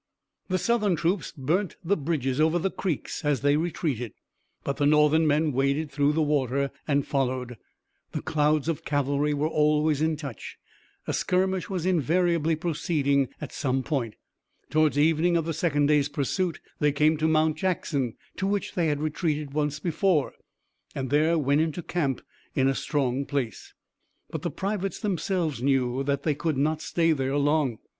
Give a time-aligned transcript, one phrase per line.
[0.49, 4.13] The Southern troops burnt the bridges over the creeks as they retreated,
[4.63, 7.55] but the Northern men waded through the water and followed.
[8.11, 10.57] The clouds of cavalry were always in touch.
[11.05, 14.15] A skirmish was invariably proceeding at some point.
[14.71, 18.87] Toward evening of the second day's pursuit, they came to Mount Jackson, to which they
[18.87, 20.33] had retreated once before,
[20.95, 22.21] and there went into camp
[22.55, 23.75] in a strong place.
[24.31, 27.77] But the privates themselves knew that they could not stay there long.